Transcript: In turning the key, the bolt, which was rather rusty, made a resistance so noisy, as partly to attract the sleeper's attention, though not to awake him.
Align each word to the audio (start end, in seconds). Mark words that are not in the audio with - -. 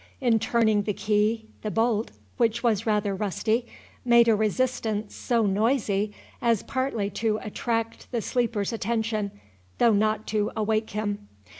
In 0.19 0.39
turning 0.39 0.81
the 0.81 0.93
key, 0.95 1.45
the 1.61 1.69
bolt, 1.69 2.09
which 2.37 2.63
was 2.63 2.87
rather 2.87 3.13
rusty, 3.13 3.67
made 4.03 4.27
a 4.27 4.35
resistance 4.35 5.13
so 5.13 5.45
noisy, 5.45 6.11
as 6.41 6.63
partly 6.63 7.11
to 7.11 7.37
attract 7.37 8.11
the 8.11 8.19
sleeper's 8.23 8.73
attention, 8.73 9.29
though 9.77 9.93
not 9.93 10.25
to 10.29 10.51
awake 10.55 10.89
him. 10.89 11.27